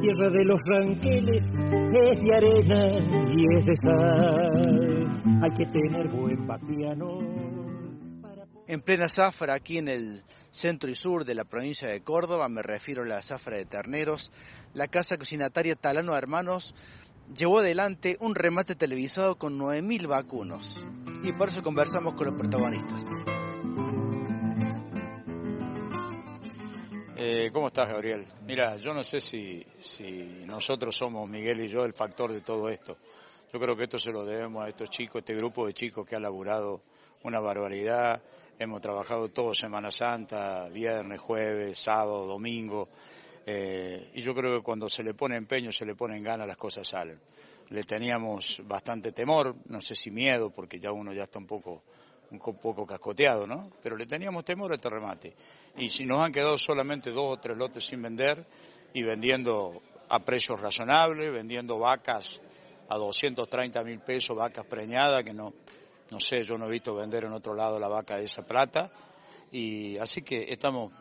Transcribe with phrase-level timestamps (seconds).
[0.00, 2.98] tierra de los ranqueles es de arena
[3.34, 5.40] y es de sal.
[5.42, 6.30] Hay que tener buen.
[8.66, 12.62] En plena zafra, aquí en el centro y sur de la provincia de Córdoba, me
[12.62, 14.32] refiero a la zafra de terneros,
[14.74, 16.74] la casa cocinataria Talano Hermanos
[17.36, 20.86] llevó adelante un remate televisado con 9.000 vacunos.
[21.24, 23.06] Y por eso conversamos con los protagonistas.
[27.22, 28.24] Eh, ¿Cómo estás, Gabriel?
[28.46, 32.70] Mira, yo no sé si, si nosotros somos, Miguel y yo, el factor de todo
[32.70, 32.96] esto.
[33.52, 36.16] Yo creo que esto se lo debemos a estos chicos, este grupo de chicos que
[36.16, 36.80] ha laburado
[37.24, 38.22] una barbaridad.
[38.58, 42.88] Hemos trabajado todo Semana Santa, viernes, jueves, sábado, domingo.
[43.44, 46.46] Eh, y yo creo que cuando se le pone empeño, se le pone en gana,
[46.46, 47.20] las cosas salen.
[47.68, 51.82] Le teníamos bastante temor, no sé si miedo, porque ya uno ya está un poco
[52.30, 53.70] un poco cascoteado, ¿no?
[53.82, 55.34] Pero le teníamos temor a este remate.
[55.76, 58.46] Y si nos han quedado solamente dos o tres lotes sin vender
[58.92, 62.40] y vendiendo a precios razonables, vendiendo vacas
[62.88, 65.52] a 230 mil pesos, vacas preñadas, que no,
[66.10, 68.90] no sé, yo no he visto vender en otro lado la vaca de esa plata.
[69.52, 70.92] Y así que estamos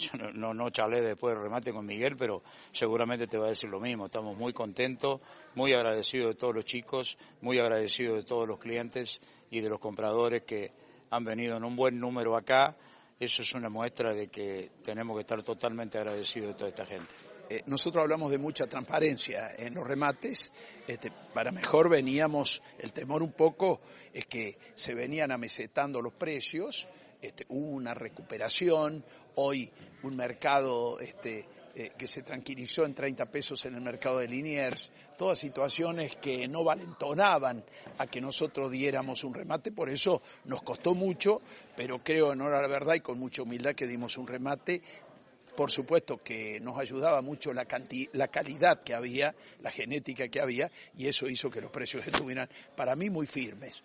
[0.00, 3.68] yo no, no, charlé después del remate con Miguel, pero seguramente te va a decir
[3.68, 4.06] lo mismo.
[4.06, 5.20] Estamos muy contentos,
[5.54, 9.20] muy agradecidos de todos los chicos, muy agradecidos de todos los clientes
[9.50, 10.72] y de los compradores que
[11.10, 12.76] han venido en un buen número acá.
[13.18, 17.14] Eso es una muestra de que tenemos que estar totalmente agradecidos de toda esta gente.
[17.50, 20.50] Eh, nosotros hablamos de mucha transparencia en los remates.
[20.86, 23.80] Este, para mejor veníamos, el temor un poco
[24.12, 26.88] es que se venían amesetando los precios
[27.20, 29.04] este, hubo una recuperación,
[29.34, 29.70] hoy
[30.02, 34.90] un mercado este, eh, que se tranquilizó en 30 pesos en el mercado de Liniers,
[35.16, 37.64] todas situaciones que no valentonaban
[37.98, 41.42] a que nosotros diéramos un remate, por eso nos costó mucho,
[41.76, 44.82] pero creo en hora la verdad y con mucha humildad que dimos un remate
[45.56, 47.66] por supuesto que nos ayudaba mucho la,
[48.12, 52.48] la calidad que había, la genética que había, y eso hizo que los precios estuvieran
[52.76, 53.82] para mí muy firmes.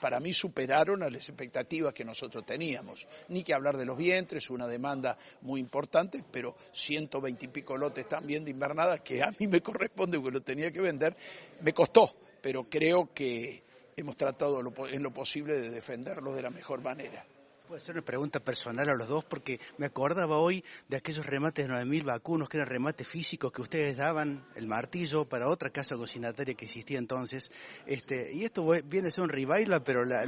[0.00, 3.06] Para mí superaron a las expectativas que nosotros teníamos.
[3.28, 8.44] Ni que hablar de los vientres, una demanda muy importante, pero 120 y lotes también
[8.44, 11.16] de invernada que a mí me corresponde porque lo tenía que vender,
[11.60, 13.62] me costó, pero creo que
[13.96, 17.24] hemos tratado en lo posible de defenderlo de la mejor manera.
[17.68, 21.66] Puede ser una pregunta personal a los dos porque me acordaba hoy de aquellos remates
[21.66, 25.96] de 9.000 vacunos que eran remates físicos que ustedes daban el martillo para otra casa
[25.96, 27.50] cocinataria que existía entonces.
[27.86, 30.26] Este, y esto viene a ser un revival, pero la,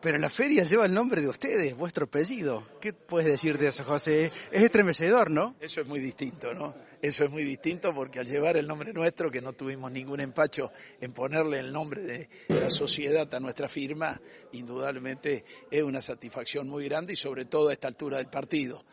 [0.00, 2.66] pero la feria lleva el nombre de ustedes, vuestro apellido.
[2.80, 4.26] ¿Qué puedes decir de eso, José?
[4.50, 5.56] Es estremecedor, ¿no?
[5.60, 6.74] Eso es muy distinto, ¿no?
[7.02, 10.70] Eso es muy distinto porque al llevar el nombre nuestro, que no tuvimos ningún empacho
[11.00, 14.18] en ponerle el nombre de la sociedad a nuestra firma,
[14.52, 18.84] indudablemente es una satisfacción muy grande y sobre todo a esta altura del partido.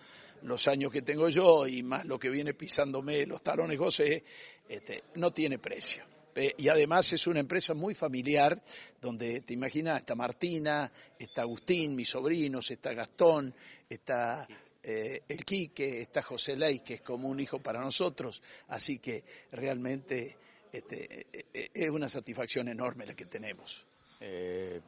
[0.42, 4.24] Los años que tengo yo y más lo que viene pisándome los talones José,
[4.68, 6.04] este, no tiene precio
[6.58, 8.62] y además es una empresa muy familiar,
[9.02, 13.54] donde te imaginas, está Martina, está Agustín, mis sobrinos, está Gastón,
[13.90, 14.48] está
[14.84, 19.24] eh, el Quique, está José Ley, que es como un hijo para nosotros, así que
[19.52, 20.38] realmente
[20.72, 23.86] este, eh, eh, es una satisfacción enorme la que tenemos.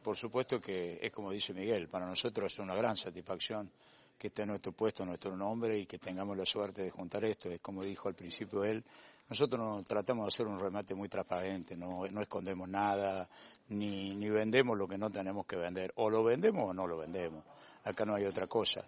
[0.02, 3.70] por supuesto que es como dice Miguel, para nosotros es una gran satisfacción
[4.18, 7.50] que esté nuestro puesto, nuestro nombre y que tengamos la suerte de juntar esto.
[7.50, 8.82] Es como dijo al principio él,
[9.28, 13.28] nosotros tratamos de hacer un remate muy transparente, no, escondemos nada,
[13.68, 15.92] ni, ni vendemos lo que no tenemos que vender.
[15.96, 17.44] O lo vendemos o no lo vendemos.
[17.84, 18.84] Acá no hay otra cosa.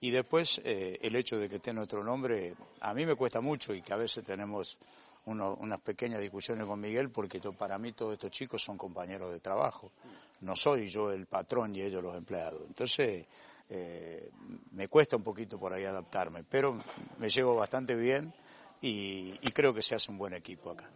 [0.00, 3.74] Y después, eh, el hecho de que esté nuestro nombre, a mí me cuesta mucho
[3.74, 4.78] y que a veces tenemos
[5.26, 9.92] unas pequeñas discusiones con Miguel porque para mí todos estos chicos son compañeros de trabajo.
[10.40, 12.62] No soy yo el patrón y ellos los empleados.
[12.66, 13.26] Entonces,
[13.68, 14.30] eh,
[14.70, 16.78] me cuesta un poquito por ahí adaptarme, pero
[17.18, 18.32] me llevo bastante bien
[18.80, 20.90] y, creo que se hace un buen equipo acá.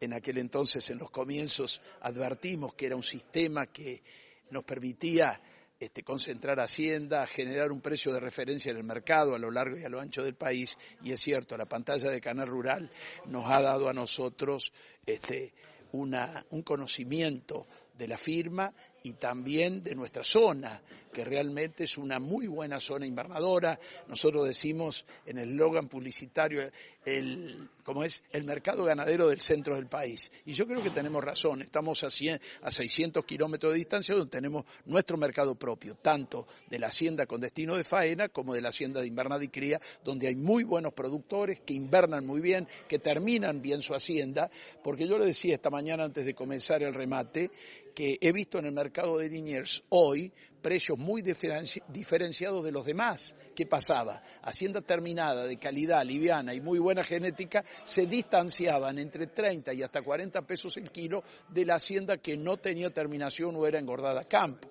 [0.00, 4.02] En aquel entonces, en los comienzos, advertimos que era un sistema que
[4.50, 5.40] nos permitía
[5.80, 9.84] este, concentrar Hacienda, generar un precio de referencia en el mercado a lo largo y
[9.84, 10.76] a lo ancho del país.
[11.02, 12.90] Y es cierto, la pantalla de Canal Rural
[13.26, 14.72] nos ha dado a nosotros
[15.06, 15.52] este,
[15.92, 17.66] un conocimiento
[17.96, 18.72] de la firma
[19.02, 20.80] y también de nuestra zona,
[21.12, 23.78] que realmente es una muy buena zona invernadora.
[24.08, 26.70] Nosotros decimos en el eslogan publicitario,
[27.04, 30.30] el, como es, el mercado ganadero del centro del país.
[30.44, 34.30] Y yo creo que tenemos razón, estamos a, 100, a 600 kilómetros de distancia donde
[34.30, 38.68] tenemos nuestro mercado propio, tanto de la hacienda con destino de faena como de la
[38.68, 42.98] hacienda de invernada y cría, donde hay muy buenos productores que invernan muy bien, que
[42.98, 44.50] terminan bien su hacienda,
[44.84, 47.50] porque yo le decía esta mañana antes de comenzar el remate,
[47.98, 53.36] que he visto en el mercado de Liniers hoy precios muy diferenciados de los demás.
[53.54, 54.22] ¿Qué pasaba?
[54.42, 60.02] Hacienda terminada, de calidad, liviana y muy buena genética, se distanciaban entre 30 y hasta
[60.02, 64.28] 40 pesos el kilo de la hacienda que no tenía terminación o era engordada a
[64.28, 64.68] campo.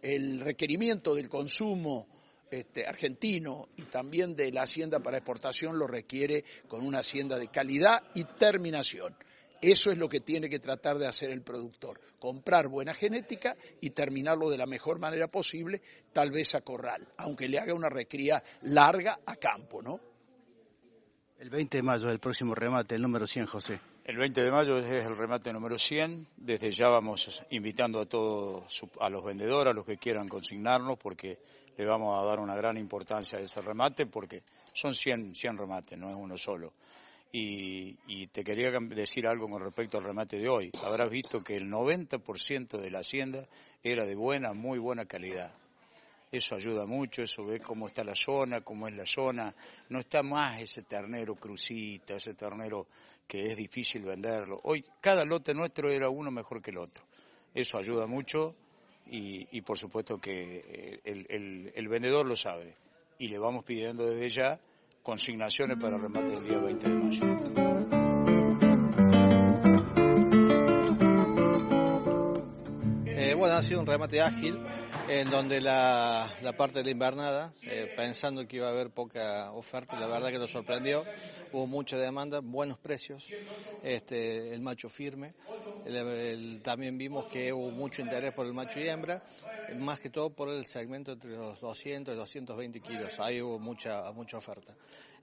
[0.00, 2.06] El requerimiento del consumo
[2.48, 7.48] este, argentino y también de la hacienda para exportación lo requiere con una hacienda de
[7.48, 9.16] calidad y terminación.
[9.66, 13.90] Eso es lo que tiene que tratar de hacer el productor, comprar buena genética y
[13.90, 15.82] terminarlo de la mejor manera posible,
[16.12, 19.98] tal vez a corral, aunque le haga una recría larga a campo, ¿no?
[21.40, 23.80] El 20 de mayo del próximo remate, el número 100, José.
[24.04, 26.28] El 20 de mayo es el remate número 100.
[26.36, 31.40] Desde ya vamos invitando a todos, a los vendedores, a los que quieran consignarnos, porque
[31.76, 35.98] le vamos a dar una gran importancia a ese remate, porque son 100, 100 remates,
[35.98, 36.72] no es uno solo.
[37.32, 40.70] Y, te quería decir algo con respecto al remate de hoy.
[40.84, 43.46] Habrás visto que el 90% de la hacienda
[43.82, 45.52] era de buena, muy buena calidad.
[46.30, 49.54] Eso ayuda mucho, eso ve cómo está la zona, cómo es la zona.
[49.88, 52.86] No está más ese ternero crucita, ese ternero
[53.26, 54.60] que es difícil venderlo.
[54.64, 57.04] Hoy cada lote nuestro era uno mejor que el otro.
[57.54, 58.54] Eso ayuda mucho
[59.08, 62.74] y, por supuesto que eh, el vendedor lo sabe.
[63.18, 64.60] Y le vamos pidiendo desde ya
[65.06, 67.24] consignaciones para remate el día 20 de mayo.
[73.06, 74.58] Eh, bueno, ha sido un remate ágil
[75.08, 79.98] en donde la, parte de la invernada, eh, pensando que iba a haber poca oferta,
[79.98, 81.04] la verdad que nos sorprendió,
[81.52, 83.26] hubo mucha demanda, buenos precios,
[83.82, 85.34] este, el macho firme,
[86.62, 89.22] también vimos que hubo mucho interés por el macho y hembra,
[89.78, 94.10] más que todo por el segmento entre los 200 y 220 kilos, ahí hubo mucha,
[94.12, 94.74] mucha oferta.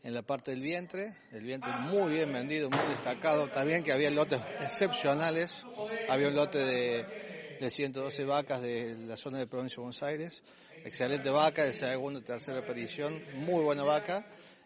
[0.04, 4.12] En la parte del vientre, el vientre muy bien vendido, muy destacado, también que había
[4.12, 5.64] lotes excepcionales,
[6.10, 7.23] había un lote de
[7.64, 10.44] de 112 vacas de la zona de provincia de Buenos Aires.
[10.84, 14.26] Excelente vaca de segunda y tercera aparición, muy buena vaca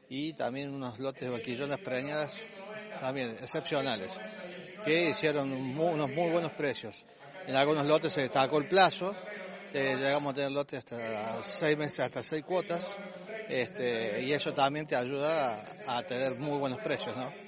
[0.09, 2.35] y también unos lotes de vaquillonas preñadas
[2.99, 4.11] también excepcionales
[4.83, 7.05] que hicieron unos muy buenos precios.
[7.45, 9.15] En algunos lotes se destacó el plazo,
[9.71, 12.83] llegamos a tener lotes hasta seis meses, hasta seis cuotas,
[13.47, 17.46] este, y eso también te ayuda a, a tener muy buenos precios, ¿no?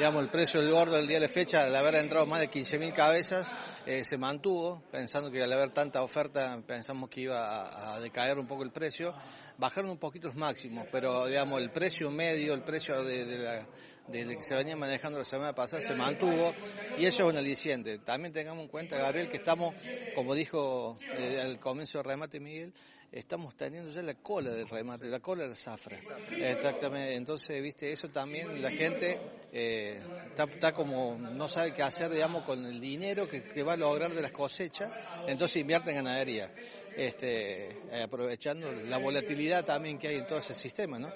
[0.00, 2.50] Digamos, el precio del gordo del día de la fecha, al haber entrado más de
[2.50, 3.52] 15.000 cabezas,
[3.84, 8.46] eh, se mantuvo, pensando que al haber tanta oferta pensamos que iba a, decaer un
[8.46, 9.14] poco el precio.
[9.60, 13.66] Bajaron un poquito los máximos, pero digamos, el precio medio, el precio de, la,
[14.10, 16.54] que se venía manejando la semana pasada se mantuvo
[16.96, 17.98] y eso es un aliciente.
[17.98, 19.74] También tengamos en cuenta, Gabriel, que estamos,
[20.14, 22.72] como dijo eh, al comienzo del remate Miguel,
[23.12, 25.98] estamos teniendo ya la cola del remate, la cola del zafra.
[26.30, 27.14] Exactamente.
[27.14, 29.20] Entonces, viste, eso también la gente
[29.52, 34.14] eh, está, como, no sabe qué hacer, digamos, con el dinero que, va a lograr
[34.14, 34.90] de las cosechas,
[35.26, 36.50] entonces invierte en ganadería.
[37.00, 41.08] Este, eh, aprovechando la volatilidad también que hay en todo ese sistema, ¿no?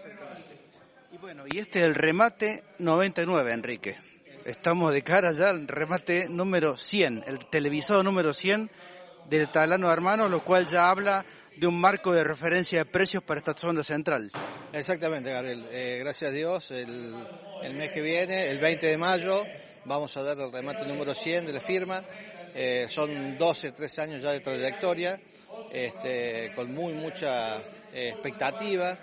[1.12, 3.98] Y bueno, y este es el remate 99, Enrique.
[4.46, 8.70] Estamos de cara ya al remate número 100, el televisado número 100
[9.28, 13.36] del Talano Hermano, lo cual ya habla de un marco de referencia de precios para
[13.36, 14.32] esta zona central.
[14.72, 15.68] Exactamente, Gabriel.
[15.70, 17.14] Eh, gracias a Dios, el,
[17.74, 19.44] mes que viene, el 20 de mayo,
[19.84, 22.02] vamos a dar el remate número 100 de la firma.
[22.54, 25.20] Eh, son 12, 13 años ya de trayectoria,
[25.72, 27.58] este, con muy mucha
[27.92, 28.98] eh, expectativa.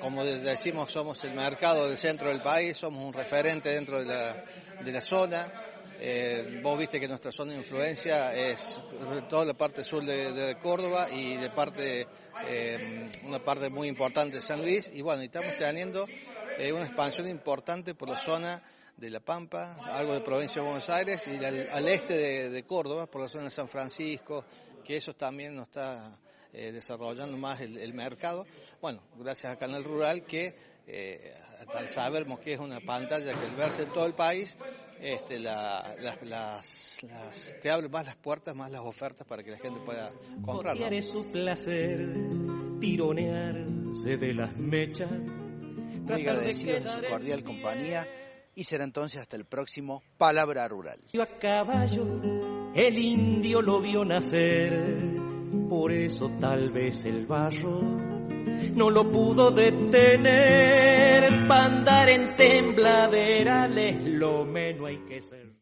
[0.00, 4.44] como decimos, somos el mercado del centro del país, somos un referente dentro de la,
[4.84, 5.52] de la zona.
[6.00, 8.80] Eh, vos viste que nuestra zona de influencia es
[9.28, 12.06] toda la parte sur de, Córdoba y de parte,
[12.46, 14.90] eh, una parte muy importante de San Luis.
[14.92, 16.06] Y bueno, estamos teniendo
[16.58, 18.62] eh, una expansión importante por la zona
[18.96, 23.22] de La Pampa, algo de provincia de Buenos Aires y al, este de, Córdoba, por
[23.22, 24.44] la zona de San Francisco,
[24.84, 26.18] que eso también nos está
[26.52, 28.46] desarrollando más el, el, mercado.
[28.80, 30.54] Bueno, gracias a Canal Rural que
[31.72, 34.56] al sabermos que es una pantalla que al verse en todo el país,
[35.00, 39.58] este, la, las, las, te abre más las puertas, más las ofertas para que la
[39.58, 40.12] gente pueda
[40.44, 40.76] comprar.
[40.78, 41.02] ¿no?
[41.02, 42.14] su placer,
[42.80, 45.10] tironearse de las mechas.
[45.10, 48.06] Muy agradecido de su cordial compañía
[48.54, 50.98] y será entonces hasta el próximo Palabra Rural.
[51.14, 52.04] A caballo,
[52.74, 55.16] el indio lo vio nacer,
[55.68, 57.80] por eso tal vez el barro
[58.72, 61.46] no lo pudo detener.
[61.46, 65.52] Para andar en tembladerales lo menos hay que ser.